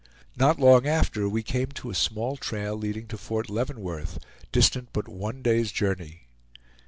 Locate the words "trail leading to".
2.35-3.19